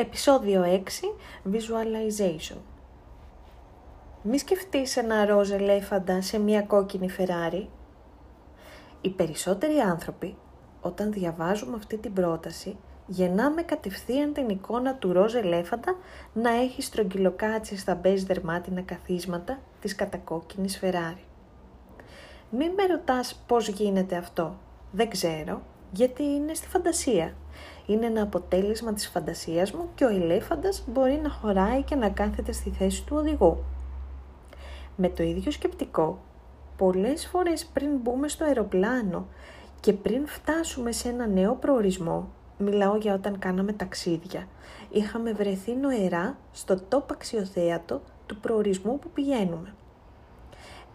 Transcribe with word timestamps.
Επισόδιο 0.00 0.64
6. 0.64 0.78
Visualization. 1.52 2.56
Μη 4.22 4.38
σκεφτείς 4.38 4.96
ένα 4.96 5.26
ροζ 5.26 5.50
ελέφαντα 5.50 6.20
σε 6.20 6.38
μια 6.38 6.62
κόκκινη 6.62 7.10
Φεράρι. 7.10 7.68
Οι 9.00 9.10
περισσότεροι 9.10 9.78
άνθρωποι, 9.78 10.36
όταν 10.80 11.12
διαβάζουμε 11.12 11.76
αυτή 11.76 11.96
την 11.96 12.12
πρόταση, 12.12 12.76
γεννάμε 13.06 13.62
κατευθείαν 13.62 14.32
την 14.32 14.48
εικόνα 14.48 14.94
του 14.94 15.12
ροζ 15.12 15.34
ελέφαντα 15.34 15.96
να 16.32 16.50
έχει 16.50 16.82
στρογγυλοκάτσει 16.82 17.76
στα 17.76 17.94
μπέζ 17.94 18.22
δερμάτινα 18.22 18.80
καθίσματα 18.80 19.58
της 19.80 19.94
κατακόκκινης 19.94 20.78
Φεράρι. 20.78 21.24
Μη 22.50 22.70
με 22.70 22.86
ρωτάς 22.86 23.42
πώς 23.46 23.68
γίνεται 23.68 24.16
αυτό. 24.16 24.56
Δεν 24.92 25.10
ξέρω, 25.10 25.62
γιατί 25.92 26.22
είναι 26.22 26.54
στη 26.54 26.68
φαντασία 26.68 27.34
είναι 27.92 28.06
ένα 28.06 28.22
αποτέλεσμα 28.22 28.92
της 28.92 29.08
φαντασίας 29.08 29.72
μου 29.72 29.88
και 29.94 30.04
ο 30.04 30.08
ελέφαντας 30.08 30.84
μπορεί 30.86 31.20
να 31.22 31.30
χωράει 31.30 31.82
και 31.82 31.94
να 31.94 32.08
κάθεται 32.08 32.52
στη 32.52 32.70
θέση 32.70 33.04
του 33.04 33.16
οδηγού. 33.16 33.64
Με 34.96 35.08
το 35.08 35.22
ίδιο 35.22 35.50
σκεπτικό, 35.50 36.18
πολλές 36.76 37.26
φορές 37.26 37.66
πριν 37.66 37.96
μπούμε 37.96 38.28
στο 38.28 38.44
αεροπλάνο 38.44 39.26
και 39.80 39.92
πριν 39.92 40.26
φτάσουμε 40.26 40.92
σε 40.92 41.08
ένα 41.08 41.26
νέο 41.26 41.54
προορισμό, 41.54 42.28
μιλάω 42.58 42.96
για 42.96 43.14
όταν 43.14 43.38
κάναμε 43.38 43.72
ταξίδια, 43.72 44.46
είχαμε 44.90 45.32
βρεθεί 45.32 45.74
νοερά 45.74 46.38
στο 46.52 46.80
τόπο 46.80 47.12
αξιοθέατο 47.12 48.00
του 48.26 48.36
προορισμού 48.36 48.98
που 48.98 49.10
πηγαίνουμε. 49.10 49.74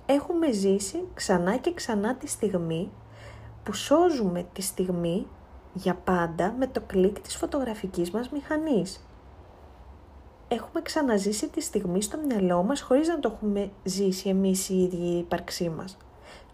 Έχουμε 0.06 0.52
ζήσει 0.52 1.08
ξανά 1.14 1.58
και 1.58 1.74
ξανά 1.74 2.16
τη 2.16 2.28
στιγμή 2.28 2.92
που 3.66 3.74
σώζουμε 3.74 4.46
τη 4.54 4.62
στιγμή 4.62 5.28
για 5.74 5.96
πάντα 5.96 6.56
με 6.58 6.68
το 6.68 6.82
κλικ 6.88 7.20
της 7.20 7.36
φωτογραφικής 7.36 8.12
μας 8.12 8.30
μηχανής. 8.30 9.08
Έχουμε 10.48 10.82
ξαναζήσει 10.82 11.50
τη 11.50 11.62
στιγμή 11.62 12.02
στο 12.02 12.18
μυαλό 12.28 12.64
μας 12.64 12.82
χωρίς 12.82 13.08
να 13.08 13.20
το 13.20 13.32
έχουμε 13.34 13.72
ζήσει 13.84 14.30
εμείς 14.30 14.70
οι 14.70 14.84
ίδιοι 14.84 15.06
η 15.06 15.18
ύπαρξή 15.18 15.70
μας. 15.70 15.98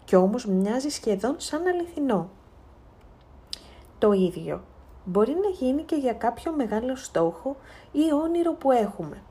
Κι 0.04 0.16
όμως 0.16 0.46
μοιάζει 0.46 0.88
σχεδόν 0.88 1.34
σαν 1.38 1.66
αληθινό. 1.66 2.28
Το 3.98 4.12
ίδιο 4.12 4.62
μπορεί 5.04 5.32
να 5.32 5.48
γίνει 5.48 5.82
και 5.82 5.96
για 5.96 6.12
κάποιο 6.12 6.52
μεγάλο 6.52 6.96
στόχο 6.96 7.56
ή 7.92 8.12
όνειρο 8.12 8.52
που 8.52 8.70
έχουμε 8.70 9.22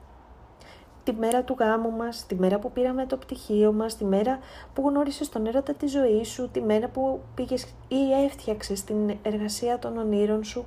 τη 1.04 1.14
μέρα 1.14 1.44
του 1.44 1.56
γάμου 1.60 1.92
μας, 1.92 2.26
τη 2.26 2.36
μέρα 2.36 2.60
που 2.60 2.72
πήραμε 2.72 3.06
το 3.06 3.18
πτυχίο 3.18 3.72
μας, 3.74 3.98
τη 3.98 4.06
μέρα 4.06 4.40
που 4.74 4.90
γνώρισες 4.90 5.30
τον 5.30 5.46
έρωτα 5.46 5.74
της 5.74 5.92
ζωής 5.92 6.28
σου, 6.30 6.50
τη 6.52 6.62
μέρα 6.62 6.88
που 6.88 7.20
πήγες 7.36 7.64
ή 7.88 8.24
έφτιαξες 8.26 8.84
την 8.84 9.18
εργασία 9.22 9.80
των 9.80 9.98
ονείρων 9.98 10.44
σου. 10.44 10.66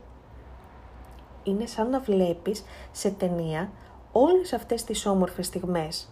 Είναι 1.43 1.67
σαν 1.67 1.91
να 1.91 2.01
βλέπεις 2.01 2.65
σε 2.93 3.11
ταινία 3.11 3.71
όλες 4.13 4.53
αυτές 4.53 4.85
τις 4.85 5.07
όμορφες 5.07 5.47
στιγμές. 5.47 6.09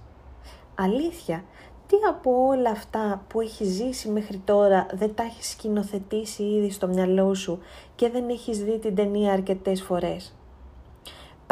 Αλήθεια, 0.75 1.45
τι 1.87 1.97
από 2.09 2.47
όλα 2.47 2.71
αυτά 2.71 3.23
που 3.29 3.41
έχεις 3.41 3.69
ζήσει 3.69 4.09
μέχρι 4.09 4.39
τώρα 4.39 4.87
δεν 4.93 5.15
τα 5.15 5.23
έχεις 5.23 5.51
σκηνοθετήσει 5.51 6.43
ήδη 6.43 6.71
στο 6.71 6.87
μυαλό 6.87 7.35
σου 7.35 7.59
και 7.95 8.11
δεν 8.11 8.29
έχεις 8.29 8.65
δει 8.65 8.79
την 8.79 8.95
ταινία 8.95 9.33
αρκετές 9.33 9.83
φορές; 9.83 10.35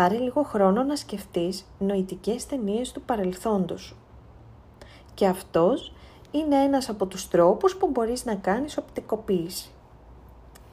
Πάρε 0.01 0.19
λίγο 0.19 0.43
χρόνο 0.43 0.83
να 0.83 0.97
σκεφτείς 0.97 1.65
νοητικές 1.79 2.47
ταινίες 2.47 2.93
του 2.93 3.03
παρελθόντος 3.03 3.81
σου. 3.81 3.97
Και 5.15 5.27
αυτός 5.27 5.93
είναι 6.31 6.57
ένας 6.57 6.89
από 6.89 7.07
τους 7.07 7.29
τρόπους 7.29 7.77
που 7.77 7.89
μπορείς 7.89 8.25
να 8.25 8.35
κάνεις 8.35 8.77
οπτικοποίηση. 8.79 9.71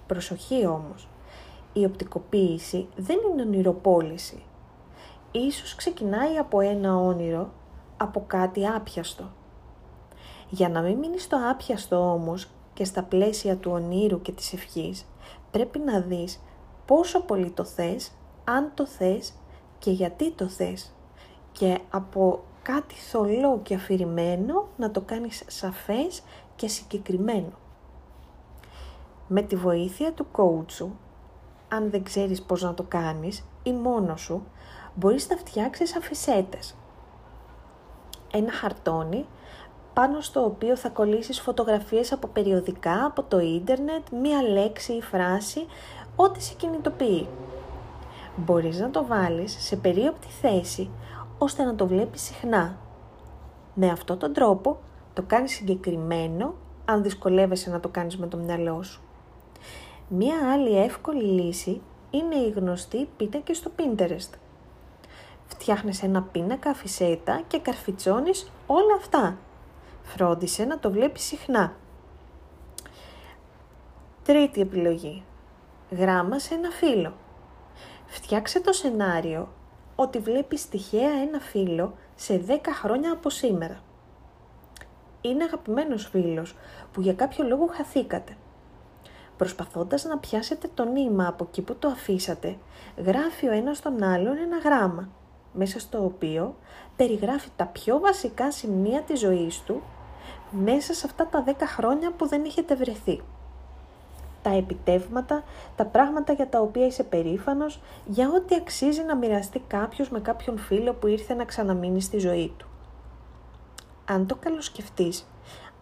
Προσοχή 0.08 0.66
όμως, 0.66 1.08
η 1.74 1.86
οπτικοποίηση 1.86 2.88
δεν 2.96 3.18
είναι 3.32 3.42
ονειροπόληση. 3.42 4.44
Ίσως 5.32 5.76
ξεκινάει 5.76 6.38
από 6.38 6.60
ένα 6.60 6.96
όνειρο, 6.96 7.50
από 7.98 8.24
κάτι 8.28 8.68
άπιαστο. 8.68 9.32
Για 10.50 10.70
να 10.70 10.82
μην 10.82 10.98
μείνεις 10.98 11.24
στο 11.24 11.38
άπιαστο 11.52 12.12
όμως 12.12 12.48
και 12.74 12.86
στα 12.86 13.04
πλαίσια 13.04 13.58
του 13.58 13.72
ονείρου 13.72 14.22
και 14.22 14.32
της 14.32 14.54
ευχής, 14.54 15.06
πρέπει 15.52 15.80
να 15.80 16.00
δεις 16.00 16.44
πόσο 16.86 17.22
πολύ 17.22 17.50
το 17.50 17.64
θες 17.64 18.12
αν 18.50 18.72
το 18.74 18.86
θες 18.86 19.34
και 19.80 19.92
γιατί 19.92 20.32
το 20.32 20.48
θες 20.48 20.94
και 21.52 21.80
από 21.90 22.44
κάτι 22.62 22.96
θολό 22.96 23.60
και 23.64 23.76
αφηρημένο 23.76 24.68
να 24.78 24.92
το 24.92 25.02
κάνεις 25.02 25.44
σαφές 25.48 26.24
και 26.56 26.68
συγκεκριμένο. 26.68 27.52
Με 29.28 29.42
τη 29.42 29.56
βοήθεια 29.56 30.14
του 30.14 30.28
coach 30.36 30.72
σου, 30.72 30.98
αν 31.68 31.90
δεν 31.90 32.04
ξέρεις 32.04 32.42
πώς 32.42 32.64
να 32.64 32.74
το 32.74 32.84
κάνεις 32.84 33.44
ή 33.64 33.72
μόνος 33.72 34.22
σου, 34.22 34.44
μπορείς 34.96 35.30
να 35.30 35.38
φτιάξεις 35.38 35.96
αφισέτες. 35.96 36.76
Ένα 38.34 38.52
χαρτόνι 38.52 39.26
πάνω 39.94 40.22
στο 40.22 40.44
οποίο 40.44 40.76
θα 40.78 40.90
κολλήσεις 40.90 41.42
φωτογραφίες 41.42 42.12
από 42.12 42.28
περιοδικά, 42.28 43.06
από 43.06 43.24
το 43.24 43.40
ίντερνετ, 43.40 44.10
μία 44.10 44.42
λέξη 44.42 44.94
ή 44.94 45.02
φράση, 45.02 45.66
ό,τι 46.16 46.44
σε 46.44 46.54
κινητοποιεί 46.54 47.28
μπορείς 48.38 48.80
να 48.80 48.90
το 48.90 49.06
βάλεις 49.06 49.58
σε 49.60 49.76
περίοπτη 49.76 50.28
θέση 50.28 50.90
ώστε 51.38 51.64
να 51.64 51.76
το 51.76 51.88
βλέπεις 51.88 52.22
συχνά. 52.22 52.78
Με 53.74 53.90
αυτόν 53.90 54.18
τον 54.18 54.34
τρόπο 54.34 54.80
το 55.14 55.22
κάνεις 55.22 55.52
συγκεκριμένο 55.52 56.54
αν 56.86 57.04
δυσκολεύεσαι 57.04 57.70
να 57.70 57.80
το 57.80 57.90
κάνεις 57.90 58.18
με 58.18 58.28
το 58.28 58.38
μυαλό 58.38 58.84
σου. 58.84 59.02
Μία 60.08 60.52
άλλη 60.52 60.78
εύκολη 60.78 61.24
λύση 61.24 61.82
είναι 62.10 62.36
η 62.36 62.50
γνωστή 62.50 63.10
πίνακη 63.18 63.54
στο 63.54 63.72
Pinterest. 63.78 64.38
Φτιάχνεις 65.48 66.04
ένα 66.04 66.22
πίνακα 66.22 66.70
αφισέτα 66.70 67.42
και 67.48 67.60
καρφιτσώνεις 67.60 68.52
όλα 68.68 68.96
αυτά. 68.98 69.38
Φρόντισε 70.04 70.66
να 70.66 70.80
το 70.80 70.92
βλέπεις 70.92 71.24
συχνά. 71.24 71.76
Τρίτη 74.24 74.62
επιλογή. 74.62 75.24
Γράμμα 75.92 76.40
σε 76.40 76.54
ένα 76.54 76.70
φύλλο. 76.70 77.14
Φτιάξε 78.10 78.60
το 78.60 78.74
σενάριο 78.74 79.48
ότι 79.96 80.20
βλέπεις 80.20 80.70
τυχαία 80.70 81.12
ένα 81.12 81.40
φίλο 81.40 81.94
σε 82.16 82.42
10 82.48 82.52
χρόνια 82.82 83.12
από 83.12 83.30
σήμερα. 83.30 83.80
Είναι 85.22 85.44
αγαπημένος 85.44 86.08
φίλος 86.08 86.56
που 86.92 87.02
για 87.02 87.14
κάποιο 87.14 87.44
λόγο 87.44 87.68
χαθήκατε. 87.72 88.38
Προσπαθώντας 89.38 90.04
να 90.04 90.18
πιάσετε 90.18 90.70
το 90.74 90.86
νήμα 90.86 91.28
από 91.28 91.46
εκεί 91.48 91.62
που 91.62 91.76
το 91.76 91.88
αφήσατε, 91.88 92.58
γράφει 92.98 93.48
ο 93.48 93.52
ένας 93.52 93.80
τον 93.82 94.04
άλλον 94.04 94.38
ένα 94.38 94.58
γράμμα, 94.58 95.10
μέσα 95.54 95.80
στο 95.80 96.04
οποίο 96.04 96.56
περιγράφει 96.96 97.50
τα 97.56 97.66
πιο 97.66 98.00
βασικά 98.00 98.52
σημεία 98.52 99.02
της 99.02 99.20
ζωής 99.20 99.62
του 99.62 99.82
μέσα 100.52 100.94
σε 100.94 101.06
αυτά 101.06 101.28
τα 101.28 101.44
10 101.48 101.54
χρόνια 101.66 102.12
που 102.12 102.28
δεν 102.28 102.44
έχετε 102.46 102.76
βρεθεί 102.76 103.22
τα 104.42 104.50
επιτεύγματα, 104.50 105.44
τα 105.76 105.86
πράγματα 105.86 106.34
για 106.34 106.50
τα 106.50 106.60
οποία 106.60 106.86
είσαι 106.86 107.04
περήφανος, 107.04 107.80
για 108.06 108.30
ό,τι 108.30 108.56
αξίζει 108.56 109.02
να 109.04 109.16
μοιραστεί 109.16 109.64
κάποιος 109.68 110.10
με 110.10 110.20
κάποιον 110.20 110.58
φίλο 110.58 110.94
που 110.94 111.08
ήρθε 111.08 111.34
να 111.34 111.46
ξαναμείνει 111.46 112.02
στη 112.02 112.18
ζωή 112.18 112.54
του. 112.58 112.68
Αν 114.06 114.28
το 114.28 114.36
καλοσκεφτείς, 114.36 115.28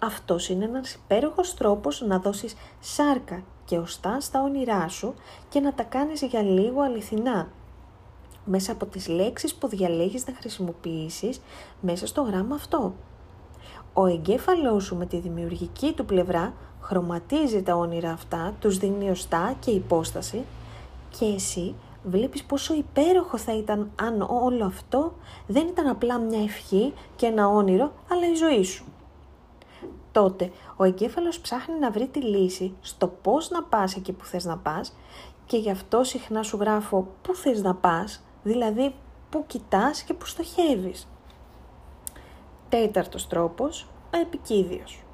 αυτός 0.03 0.49
είναι 0.49 0.65
ένας 0.65 0.93
υπέροχος 0.93 1.53
τρόπος 1.53 2.01
να 2.01 2.19
δώσεις 2.19 2.55
σάρκα 2.79 3.43
και 3.65 3.77
οστά 3.77 4.19
στα 4.19 4.41
όνειρά 4.41 4.87
σου 4.87 5.13
και 5.49 5.59
να 5.59 5.73
τα 5.73 5.83
κάνεις 5.83 6.21
για 6.21 6.41
λίγο 6.41 6.81
αληθινά, 6.81 7.47
μέσα 8.45 8.71
από 8.71 8.85
τις 8.85 9.07
λέξεις 9.07 9.55
που 9.55 9.67
διαλέγεις 9.67 10.27
να 10.27 10.33
χρησιμοποιήσεις 10.33 11.41
μέσα 11.81 12.07
στο 12.07 12.21
γράμμα 12.21 12.55
αυτό. 12.55 12.93
Ο 13.93 14.05
εγκέφαλός 14.05 14.83
σου 14.83 14.95
με 14.95 15.05
τη 15.05 15.17
δημιουργική 15.17 15.93
του 15.93 16.05
πλευρά 16.05 16.53
χρωματίζει 16.85 17.63
τα 17.63 17.75
όνειρα 17.75 18.11
αυτά, 18.11 18.53
τους 18.59 18.77
δίνει 18.77 19.09
οστά 19.09 19.55
και 19.59 19.71
υπόσταση 19.71 20.45
και 21.17 21.25
εσύ 21.25 21.75
βλέπεις 22.03 22.43
πόσο 22.43 22.73
υπέροχο 22.73 23.37
θα 23.37 23.57
ήταν 23.57 23.91
αν 23.95 24.21
όλο 24.21 24.65
αυτό 24.65 25.13
δεν 25.47 25.67
ήταν 25.67 25.87
απλά 25.87 26.17
μια 26.19 26.43
ευχή 26.43 26.93
και 27.15 27.25
ένα 27.25 27.47
όνειρο, 27.47 27.91
αλλά 28.11 28.29
η 28.29 28.33
ζωή 28.33 28.63
σου. 28.63 28.85
Τότε 30.11 30.51
ο 30.75 30.83
εγκέφαλος 30.83 31.39
ψάχνει 31.39 31.79
να 31.79 31.91
βρει 31.91 32.07
τη 32.07 32.21
λύση 32.21 32.73
στο 32.81 33.07
πώς 33.07 33.49
να 33.49 33.63
πας 33.63 33.95
εκεί 33.95 34.11
που 34.11 34.25
θες 34.25 34.45
να 34.45 34.57
πας 34.57 34.95
και 35.45 35.57
γι' 35.57 35.71
αυτό 35.71 36.03
συχνά 36.03 36.43
σου 36.43 36.57
γράφω 36.57 37.07
πού 37.21 37.35
θες 37.35 37.61
να 37.61 37.75
πας, 37.75 38.23
δηλαδή 38.43 38.95
πού 39.29 39.43
κοιτάς 39.47 40.01
και 40.01 40.13
πού 40.13 40.25
στοχεύεις. 40.25 41.07
Τέταρτος 42.69 43.27
τρόπος, 43.27 43.87
ο 44.13 44.17
επικίδιος. 44.17 45.04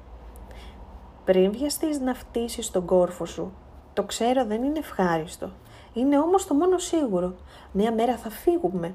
Πριν 1.24 1.52
βιαστείς 1.52 2.00
να 2.00 2.14
φτύσεις 2.14 2.70
τον 2.70 2.84
κόρφο 2.84 3.24
σου, 3.24 3.52
το 3.92 4.02
ξέρω 4.02 4.46
δεν 4.46 4.62
είναι 4.62 4.78
ευχάριστο. 4.78 5.50
Είναι 5.92 6.18
όμως 6.18 6.46
το 6.46 6.54
μόνο 6.54 6.78
σίγουρο. 6.78 7.34
Μια 7.72 7.92
μέρα 7.92 8.16
θα 8.16 8.30
φύγουμε. 8.30 8.94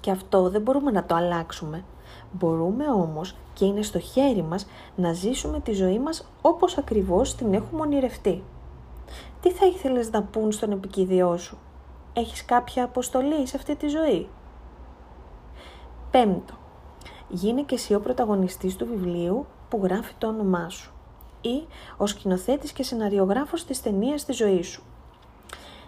Και 0.00 0.10
αυτό 0.10 0.50
δεν 0.50 0.62
μπορούμε 0.62 0.90
να 0.90 1.04
το 1.04 1.14
αλλάξουμε. 1.14 1.84
Μπορούμε 2.32 2.90
όμως 2.90 3.36
και 3.52 3.64
είναι 3.64 3.82
στο 3.82 3.98
χέρι 3.98 4.42
μας 4.42 4.66
να 4.96 5.12
ζήσουμε 5.12 5.60
τη 5.60 5.72
ζωή 5.72 5.98
μας 5.98 6.28
όπως 6.42 6.78
ακριβώς 6.78 7.34
την 7.34 7.54
έχουμε 7.54 7.80
ονειρευτεί. 7.80 8.42
Τι 9.40 9.50
θα 9.50 9.66
ήθελες 9.66 10.10
να 10.10 10.22
πούν 10.22 10.52
στον 10.52 10.72
επικίδιό 10.72 11.36
σου; 11.36 11.58
Έχεις 12.12 12.44
κάποια 12.44 12.84
αποστολή 12.84 13.46
σε 13.46 13.56
αυτή 13.56 13.76
τη 13.76 13.88
ζωή; 13.88 14.28
Πέμπτο. 16.10 16.54
Γίνε 17.28 17.62
και 17.62 17.74
εσύ 17.74 17.94
ο 17.94 18.00
πρωταγωνιστής 18.00 18.76
του 18.76 18.86
βιβλίου 18.86 19.46
που 19.68 19.80
γράφει 19.82 20.14
το 20.18 20.26
όνομά 20.26 20.68
σου 20.68 20.92
ή 21.42 21.66
ο 21.96 22.06
σκηνοθέτης 22.06 22.72
και 22.72 22.82
σεναριογράφος 22.82 23.64
της 23.64 23.82
ταινίας 23.82 24.20
στη 24.20 24.32
ζωής 24.32 24.66
σου. 24.66 24.82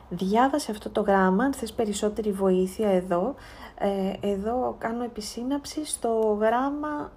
Διάβασε 0.09 0.71
αυτό 0.71 0.91
το 0.91 1.01
γράμμα, 1.01 1.45
αν 1.45 1.53
θες 1.53 1.73
περισσότερη 1.73 2.33
βοήθεια 2.33 2.89
εδώ. 2.89 3.35
Ε, 3.79 4.29
εδώ 4.29 4.77
κάνω 4.79 5.05
επισύναψη 5.05 5.87
στο 5.87 6.39
γράμμα 6.41 7.12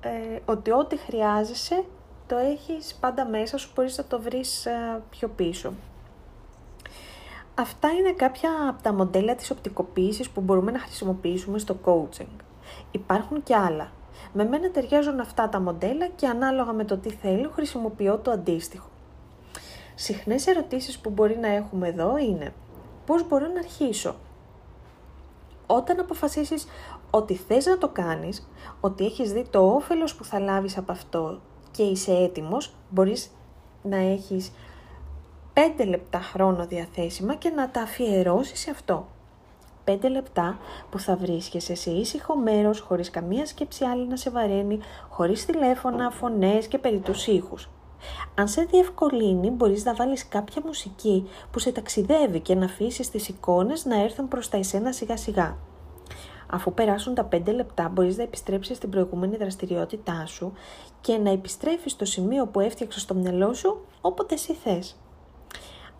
ε, 0.00 0.38
ότι 0.44 0.70
ό,τι 0.70 0.96
χρειάζεσαι 0.96 1.84
το 2.26 2.36
έχεις 2.36 2.94
πάντα 3.00 3.26
μέσα 3.26 3.58
σου, 3.58 3.70
μπορείς 3.74 3.98
να 3.98 4.04
το 4.04 4.20
βρεις 4.20 4.66
ε, 4.66 5.02
πιο 5.10 5.28
πίσω. 5.28 5.72
Αυτά 7.54 7.88
είναι 7.88 8.12
κάποια 8.12 8.50
από 8.68 8.82
τα 8.82 8.92
μοντέλα 8.92 9.34
της 9.34 9.50
οπτικοποίησης 9.50 10.30
που 10.30 10.40
μπορούμε 10.40 10.70
να 10.70 10.78
χρησιμοποιήσουμε 10.78 11.58
στο 11.58 11.76
coaching. 11.84 12.42
Υπάρχουν 12.90 13.42
και 13.42 13.54
άλλα. 13.54 13.90
Με 14.32 14.44
μένα 14.44 14.70
ταιριάζουν 14.70 15.20
αυτά 15.20 15.48
τα 15.48 15.60
μοντέλα 15.60 16.06
και 16.06 16.26
ανάλογα 16.26 16.72
με 16.72 16.84
το 16.84 16.96
τι 16.96 17.10
θέλω 17.10 17.50
χρησιμοποιώ 17.50 18.18
το 18.18 18.30
αντίστοιχο. 18.30 18.88
Συχνές 19.94 20.46
ερωτήσεις 20.46 20.98
που 20.98 21.10
μπορεί 21.10 21.36
να 21.38 21.48
έχουμε 21.48 21.88
εδώ 21.88 22.16
είναι 22.16 22.52
πώς 23.06 23.28
μπορώ 23.28 23.46
να 23.46 23.58
αρχίσω; 23.58 24.14
Όταν 25.66 26.00
αποφασίσεις 26.00 26.66
ότι 27.10 27.34
θες 27.34 27.66
να 27.66 27.78
το 27.78 27.88
κάνεις, 27.88 28.48
ότι 28.80 29.04
έχεις 29.04 29.32
δει 29.32 29.46
το 29.50 29.74
όφελος 29.74 30.14
που 30.14 30.24
θα 30.24 30.38
λάβεις 30.38 30.78
από 30.78 30.92
αυτό 30.92 31.40
και 31.70 31.82
είσαι 31.82 32.12
έτοιμος, 32.12 32.74
μπορείς 32.90 33.30
να 33.82 33.96
έχεις 33.96 34.52
5 35.54 35.84
λεπτά 35.86 36.20
χρόνο 36.20 36.66
διαθέσιμα 36.66 37.34
και 37.34 37.50
να 37.50 37.70
τα 37.70 37.80
αφιερώσεις 37.80 38.60
σε 38.60 38.70
αυτό. 38.70 39.08
5 39.88 40.10
λεπτά 40.10 40.58
που 40.90 40.98
θα 40.98 41.16
βρίσκεσαι 41.16 41.74
σε 41.74 41.90
ήσυχο 41.90 42.36
μέρος, 42.36 42.80
χωρίς 42.80 43.10
καμία 43.10 43.46
σκέψη 43.46 43.84
άλλη 43.84 44.06
να 44.06 44.16
σε 44.16 44.30
βαραίνει, 44.30 44.78
χωρίς 45.08 45.44
τηλέφωνα, 45.46 46.10
φωνές 46.10 46.66
και 46.66 46.78
περί 46.78 46.98
τους 46.98 47.26
ήχους. 47.26 47.68
Αν 48.34 48.48
σε 48.48 48.62
διευκολύνει, 48.62 49.50
μπορείς 49.50 49.84
να 49.84 49.94
βάλεις 49.94 50.28
κάποια 50.28 50.62
μουσική 50.64 51.28
που 51.50 51.58
σε 51.58 51.72
ταξιδεύει 51.72 52.40
και 52.40 52.54
να 52.54 52.64
αφήσεις 52.64 53.10
τις 53.10 53.28
εικόνες 53.28 53.84
να 53.84 54.02
έρθουν 54.02 54.28
προς 54.28 54.48
τα 54.48 54.56
εσένα 54.56 54.92
σιγά 54.92 55.16
σιγά. 55.16 55.56
Αφού 56.50 56.74
περάσουν 56.74 57.14
τα 57.14 57.24
5 57.24 57.52
λεπτά, 57.52 57.88
μπορείς 57.88 58.16
να 58.16 58.22
επιστρέψεις 58.22 58.76
στην 58.76 58.90
προηγούμενη 58.90 59.36
δραστηριότητά 59.36 60.26
σου 60.26 60.52
και 61.00 61.16
να 61.16 61.30
επιστρέφεις 61.30 61.92
στο 61.92 62.04
σημείο 62.04 62.46
που 62.46 62.60
έφτιαξες 62.60 63.02
στο 63.02 63.14
μυαλό 63.14 63.54
σου 63.54 63.84
όποτε 64.00 64.34
εσύ 64.34 64.52
θες. 64.52 64.96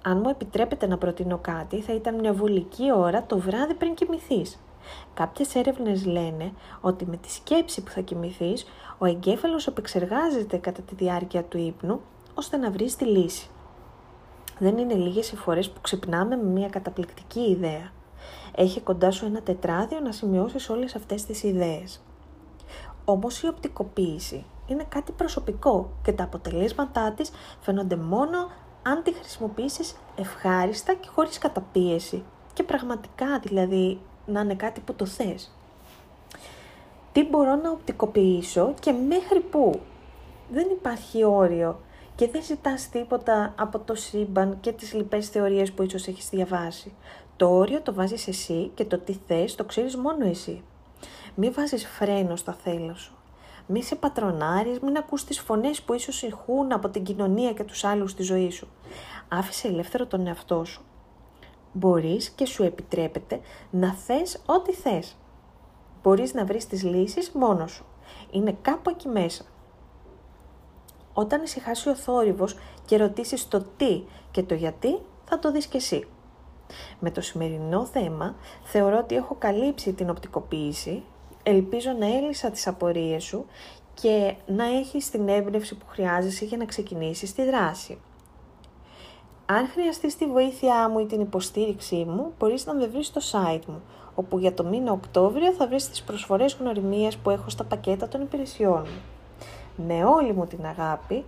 Αν 0.02 0.18
μου 0.18 0.28
επιτρέπετε 0.28 0.86
να 0.86 0.98
προτείνω 0.98 1.38
κάτι, 1.38 1.80
θα 1.80 1.94
ήταν 1.94 2.14
μια 2.14 2.32
βουλική 2.32 2.92
ώρα 2.92 3.22
το 3.22 3.38
βράδυ 3.38 3.74
πριν 3.74 3.94
κοιμηθείς. 3.94 4.58
Κάποιες 5.14 5.54
έρευνες 5.54 6.04
λένε 6.06 6.52
ότι 6.80 7.06
με 7.06 7.16
τη 7.16 7.30
σκέψη 7.30 7.82
που 7.82 7.90
θα 7.90 8.00
κοιμηθείς, 8.00 8.66
ο 8.98 9.06
εγκέφαλος 9.06 9.66
επεξεργάζεται 9.66 10.56
κατά 10.56 10.82
τη 10.82 10.94
διάρκεια 10.94 11.44
του 11.44 11.58
ύπνου, 11.58 12.00
ώστε 12.34 12.56
να 12.56 12.70
βρεις 12.70 12.96
τη 12.96 13.04
λύση. 13.04 13.50
Δεν 14.58 14.78
είναι 14.78 14.94
λίγες 14.94 15.30
οι 15.30 15.36
φορές 15.36 15.70
που 15.70 15.80
ξυπνάμε 15.80 16.36
με 16.36 16.48
μια 16.48 16.68
καταπληκτική 16.68 17.40
ιδέα. 17.40 17.90
Έχει 18.54 18.80
κοντά 18.80 19.10
σου 19.10 19.26
ένα 19.26 19.40
τετράδιο 19.40 20.00
να 20.00 20.12
σημειώσεις 20.12 20.68
όλες 20.68 20.94
αυτές 20.94 21.24
τις 21.24 21.42
ιδέες. 21.42 22.00
Όμως 23.04 23.42
η 23.42 23.48
οπτικοποίηση 23.48 24.44
είναι 24.66 24.84
κάτι 24.88 25.12
προσωπικό 25.12 25.90
και 26.02 26.12
τα 26.12 26.24
αποτελέσματά 26.24 27.12
της 27.12 27.30
φαίνονται 27.60 27.96
μόνο 27.96 28.50
αν 28.82 29.02
τη 29.02 29.12
χρησιμοποιήσεις 29.12 29.96
ευχάριστα 30.16 30.94
και 30.94 31.08
χωρίς 31.08 31.38
καταπίεση 31.38 32.25
και 32.52 32.62
πραγματικά 32.62 33.38
δηλαδή 33.38 34.00
να 34.26 34.40
είναι 34.40 34.54
κάτι 34.54 34.80
που 34.80 34.94
το 34.94 35.06
θες. 35.06 35.52
Τι 37.12 37.25
μπορώ 37.25 37.54
να 37.56 37.70
οπτικοποιήσω 37.70 38.75
και 38.80 38.92
μέχρι 38.92 39.40
πού; 39.40 39.80
Δεν 40.50 40.69
υπάρχει 40.70 41.25
όριο 41.25 41.80
και 42.14 42.28
δεν 42.28 42.42
ζητάς 42.42 42.88
τίποτα 42.88 43.54
από 43.58 43.78
το 43.78 43.94
σύμπαν 43.94 44.60
και 44.60 44.72
τις 44.72 44.94
λοιπές 44.94 45.28
θεωρίες 45.28 45.72
που 45.72 45.82
ίσως 45.82 46.06
έχεις 46.06 46.28
διαβάσει. 46.28 46.92
Το 47.36 47.50
όριο 47.50 47.81
το 47.81 47.94
βάζεις 47.94 48.28
εσύ 48.28 48.70
και 48.74 48.84
το 48.84 48.98
τι 48.98 49.16
θες 49.26 49.54
το 49.54 49.64
ξέρεις 49.64 49.96
μόνο 49.96 50.26
εσύ. 50.26 50.62
Μη 51.34 51.50
βάζεις 51.50 51.86
φρένο 51.86 52.36
στα 52.36 52.52
θέλω 52.52 52.94
σου. 52.94 53.18
Μη 53.70 53.82
σε 53.82 53.97
πατρονάρεις, 53.97 54.81
μην 54.81 54.97
ακούς 54.97 55.25
τις 55.25 55.41
φωνές 55.41 55.82
που 55.82 55.93
ίσως 55.93 56.23
ηχούν 56.23 56.73
από 56.73 56.88
την 56.88 57.05
κοινωνία 57.05 57.53
και 57.53 57.65
τους 57.65 57.85
άλλους 57.85 58.11
στη 58.11 58.23
ζωή 58.23 58.50
σου. 58.50 58.69
Άφησε 59.29 59.69
ελεύθερο 59.69 60.06
τον 60.06 60.26
εαυτό 60.26 60.65
σου. 60.65 60.82
Μπορείς 61.73 62.29
και 62.29 62.47
σου 62.47 62.62
επιτρέπεται 62.62 63.41
να 63.70 63.93
θες 63.93 64.43
ό,τι 64.47 64.73
θες. 64.73 65.17
Μπορείς 66.03 66.35
να 66.35 66.44
βρεις 66.44 66.67
τις 66.67 66.82
λύσεις 66.82 67.31
μόνος 67.31 67.73
σου. 67.73 67.85
Είναι 68.31 68.56
κάπου 68.62 68.91
εκεί 68.91 69.09
μέσα. 69.09 69.44
Όταν 71.12 71.43
ησυχάσει 71.43 71.88
ο 71.88 71.94
θόρυβος 71.94 72.56
και 72.85 72.97
ρωτήσεις 72.97 73.49
το 73.49 73.65
τι 73.76 74.03
και 74.31 74.43
το 74.43 74.55
γιατί, 74.55 74.99
θα 75.25 75.38
το 75.38 75.53
δεις 75.53 75.67
και 75.67 75.76
εσύ. 75.76 76.09
Με 77.00 77.11
το 77.11 77.20
σημερινό 77.20 77.85
θέμα 77.85 78.35
θεωρώ 78.62 78.99
ότι 78.99 79.15
έχω 79.15 79.35
καλύψει 79.35 79.93
την 79.93 80.11
οπτικοποίηση 80.11 81.03
Ελπίζω 81.50 81.90
να 81.98 82.06
έλυσα 82.06 82.50
τις 82.50 82.66
απορίες 82.66 83.24
σου 83.24 83.46
και 83.94 84.34
να 84.46 84.64
έχεις 84.64 85.10
την 85.10 85.28
έμπνευση 85.28 85.74
που 85.74 85.86
χρειάζεσαι 85.88 86.44
για 86.44 86.56
να 86.56 86.64
ξεκινήσεις 86.64 87.34
τη 87.34 87.44
δράση. 87.44 87.98
Αν 89.46 89.68
χρειαστείς 89.68 90.16
τη 90.16 90.26
βοήθειά 90.26 90.88
μου 90.88 90.98
ή 90.98 91.06
την 91.06 91.20
υποστήριξή 91.20 92.04
μου, 92.04 92.32
μπορείς 92.38 92.66
να 92.66 92.74
με 92.74 92.86
βρεις 92.86 93.06
στο 93.06 93.20
site 93.32 93.64
μου, 93.66 93.82
όπου 94.14 94.38
για 94.38 94.54
το 94.54 94.64
μήνα 94.64 94.92
Οκτώβριο 94.92 95.52
θα 95.52 95.66
βρεις 95.66 95.88
τις 95.88 96.02
προσφορές 96.02 96.54
γνωριμίας 96.60 97.16
που 97.16 97.30
έχω 97.30 97.48
στα 97.48 97.64
πακέτα 97.64 98.08
των 98.08 98.20
υπηρεσιών 98.20 98.86
μου. 98.86 99.02
Με 99.86 100.04
όλη 100.04 100.32
μου 100.32 100.46
την 100.46 100.66
αγάπη 100.66 101.24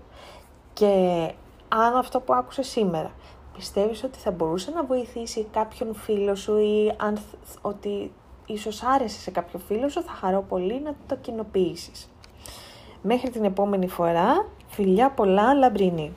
και 0.72 0.86
αν 1.68 1.96
αυτό 1.96 2.20
που 2.20 2.34
άκουσες 2.34 2.68
σήμερα 2.68 3.10
πιστεύεις 3.56 4.04
ότι 4.04 4.18
θα 4.18 4.30
μπορούσε 4.30 4.70
να 4.70 4.84
βοηθήσει 4.84 5.46
κάποιον 5.52 5.94
φίλο 5.94 6.34
σου 6.34 6.56
ή 6.56 6.94
αν, 6.96 7.18
ότι 7.60 8.12
ίσως 8.52 8.82
άρεσε 8.82 9.20
σε 9.20 9.30
κάποιο 9.30 9.58
φίλο 9.58 9.88
σου, 9.88 10.02
θα 10.02 10.12
χαρώ 10.12 10.44
πολύ 10.48 10.80
να 10.84 10.94
το 11.06 11.16
κοινοποιήσεις. 11.16 12.10
Μέχρι 13.02 13.30
την 13.30 13.44
επόμενη 13.44 13.88
φορά, 13.88 14.46
φιλιά 14.68 15.10
πολλά 15.10 15.54
λαμπρινή. 15.54 16.12